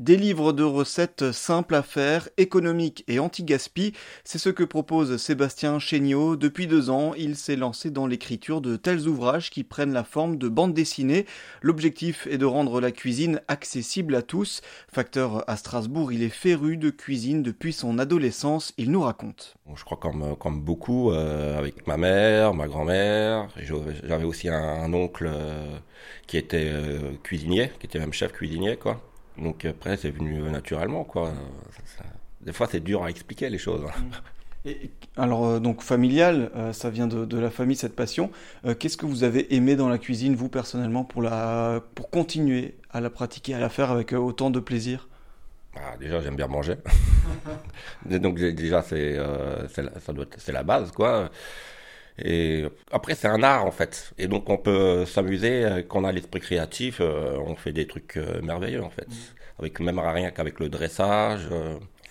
[0.00, 3.92] Des livres de recettes simples à faire, économiques et anti-gaspi,
[4.24, 6.36] c'est ce que propose Sébastien Chéniaud.
[6.36, 10.38] Depuis deux ans, il s'est lancé dans l'écriture de tels ouvrages qui prennent la forme
[10.38, 11.26] de bandes dessinées.
[11.60, 14.62] L'objectif est de rendre la cuisine accessible à tous.
[14.90, 19.58] Facteur à Strasbourg, il est féru de cuisine depuis son adolescence, il nous raconte.
[19.74, 23.48] Je crois comme, beaucoup, euh, avec ma mère, ma grand-mère,
[24.02, 25.76] j'avais aussi un, oncle euh,
[26.26, 28.98] qui était euh, cuisinier, qui était même chef cuisinier, quoi.
[29.40, 31.32] Donc après, c'est venu naturellement, quoi.
[32.40, 33.84] des fois, c'est dur à expliquer les choses.
[34.66, 38.30] Et, alors, euh, donc familial, euh, ça vient de, la famille, cette passion.
[38.66, 42.74] Euh, qu'est-ce que vous avez aimé dans la cuisine, vous personnellement, pour, la, pour continuer
[42.90, 45.08] à la pratiquer, à la faire avec autant de plaisir?
[45.76, 46.74] Ah, Déjà, j'aime bien manger.
[48.04, 49.18] donc, déjà, c'est
[49.68, 51.30] c'est la base, quoi.
[52.18, 54.12] Et après, c'est un art en fait.
[54.18, 56.98] Et donc, on peut s'amuser euh, quand on a l'esprit créatif.
[57.00, 59.08] Euh, on fait des trucs euh, merveilleux en fait.
[59.08, 59.60] Mm.
[59.60, 61.48] Avec même rien qu'avec le dressage.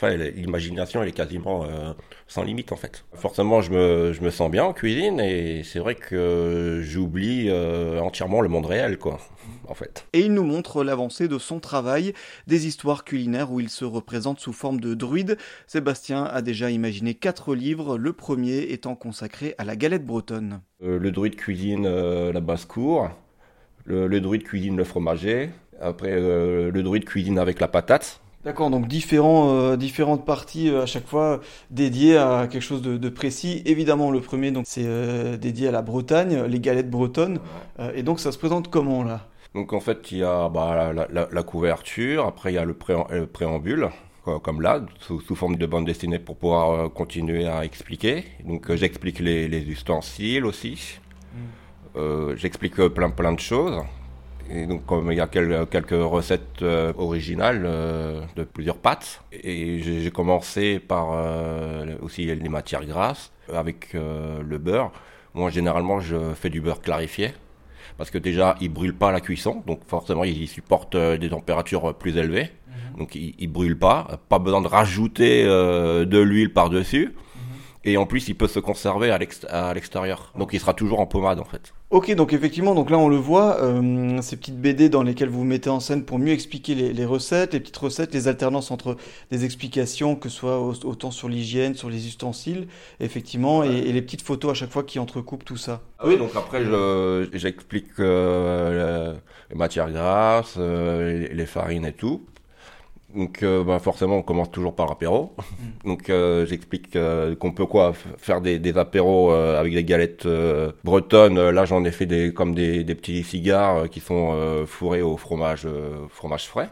[0.02, 1.92] Enfin, l'imagination, elle est quasiment euh,
[2.26, 3.04] sans limite en fait.
[3.16, 8.00] Forcément, je me, je me sens bien en cuisine et c'est vrai que j'oublie euh,
[8.00, 9.20] entièrement le monde réel, quoi,
[9.68, 10.08] en fait.
[10.14, 12.14] Et il nous montre l'avancée de son travail,
[12.48, 15.38] des histoires culinaires où il se représente sous forme de druide.
[15.68, 20.62] Sébastien a déjà imaginé quatre livres, le premier étant consacré à la galette bretonne.
[20.82, 21.90] Euh, le druide cuisine
[22.32, 23.10] la basse-cour,
[23.84, 25.50] le, le, druide cuisine le fromager,
[25.82, 30.86] après le druide cuisine avec la patate D'accord, donc différents, euh, différentes parties euh, à
[30.86, 33.62] chaque fois dédiées à quelque chose de, précis.
[33.66, 37.40] Évidemment, le premier, donc c'est euh, dédié à la Bretagne, les galettes bretonnes.
[37.94, 39.28] et donc, ça se présente comment là?
[39.56, 42.76] Donc en fait, il y a bah, la, couverture, après il y a le,
[43.26, 43.90] préambule,
[44.44, 48.24] comme là, sous, forme de bande dessinée pour pouvoir continuer à expliquer.
[48.46, 51.00] Donc j'explique les, ustensiles aussi.
[51.96, 52.36] Hmm.
[52.36, 53.82] j'explique plein plein de choses.
[54.52, 59.80] Et donc, comme il y a quelques recettes euh, originales euh, de plusieurs pâtes, et
[59.82, 64.92] j'ai commencé par euh, aussi les matières grasses avec le beurre.
[65.34, 67.34] Moi, généralement, je fais du beurre clarifié
[67.98, 72.18] parce que déjà, il brûle pas la cuisson, donc forcément, il supporte des températures plus
[72.18, 72.52] élevées.
[72.68, 73.00] Mhm.
[73.00, 74.20] Donc, il, il brûle pas.
[74.30, 77.14] Pas besoin de rajouter de l'huile par-dessus.
[77.86, 79.18] Et en plus, il peut se conserver à
[79.74, 80.34] l'extérieur.
[80.38, 81.74] Donc, il sera toujours en pommade, en fait.
[81.92, 85.44] Ok, donc effectivement, donc là, on le voit, euh, ces petites BD dans lesquelles vous
[85.44, 88.96] mettez en scène pour mieux expliquer les, recettes, les petites recettes, les alternances entre
[89.32, 92.68] des explications, que ce soit autant sur l'hygiène, sur les ustensiles,
[93.00, 95.82] effectivement, et, les petites photos à chaque fois qui entrecoupent tout ça.
[95.98, 96.64] Ah oui, donc après,
[97.34, 99.16] j'explique euh,
[99.50, 102.24] les matières grasses, euh, les farines et tout.
[103.16, 105.34] Donc euh, bah, forcément, on commence toujours par l'apéro.
[105.38, 105.44] Mm.
[105.88, 110.28] Donc euh, j'explique euh, qu'on peut quoi faire des, des apéros avec des galettes
[110.84, 111.50] bretonnes.
[111.50, 115.68] Là, j'en ai fait des comme des, des petits cigares qui sont fourrés au fromage
[116.10, 116.70] fromage frais.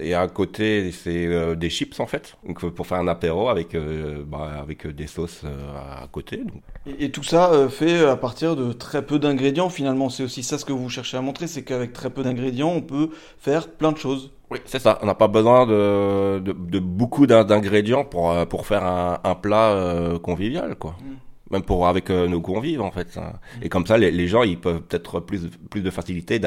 [0.00, 2.36] Et à côté, c'est des chips en fait.
[2.46, 3.76] Donc pour faire un apéro avec
[4.26, 6.42] bah, avec des sauces à côté.
[6.86, 10.08] Et, et, tout ça fait à partir de très peu d'ingrédients finalement.
[10.10, 12.82] C'est aussi ça ce que vous cherchez à montrer, c'est qu'avec très peu d'ingrédients, on
[12.82, 14.30] peut faire plein de choses.
[14.50, 14.98] Oui, c'est ça.
[15.02, 19.34] On n'a pas besoin de, de, de beaucoup d'ingrédients pour, euh, pour faire un, un
[19.34, 20.96] plat euh, convivial, quoi.
[21.02, 21.14] Mm.
[21.50, 23.16] Même pour avec euh, nos convives, en fait.
[23.16, 23.62] Mm.
[23.62, 26.40] Et comme ça, les, les, gens, ils peuvent peut-être plus, plus de facilité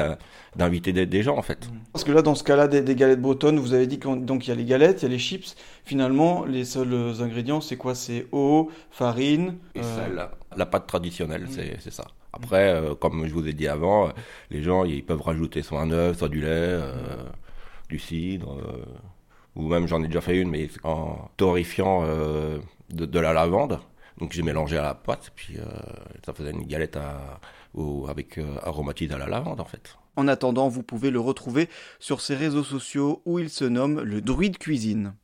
[0.56, 1.66] d'inviter des, des, gens, en fait.
[1.66, 1.76] Mm.
[1.92, 4.50] Parce que là, dans ce cas-là, des, des, galettes bretonnes, vous avez dit qu'il y
[4.50, 5.56] a les galettes, il y a les chips.
[5.84, 7.94] Finalement, les seuls ingrédients, c'est quoi?
[7.94, 9.56] C'est eau, farine...
[9.74, 10.28] Et sel.
[10.56, 12.04] La pâte traditionnelle, c'est ça.
[12.32, 14.10] Après, comme je vous ai dit avant,
[14.50, 16.78] les gens, ils peuvent rajouter soit un œuf, soit du lait
[17.90, 18.84] du cidre, euh,
[19.56, 22.58] ou même j'en ai déjà fait une, mais en torréfiant euh,
[22.90, 23.80] de, la lavande.
[24.18, 25.64] Donc j'ai mélangé à la pâte, puis euh,
[26.24, 26.98] ça faisait une galette
[28.08, 29.96] avec aromatisée à la lavande en fait.
[30.16, 34.20] En attendant, vous pouvez le retrouver sur ses réseaux sociaux où il se nomme le
[34.20, 35.14] Druide Cuisine.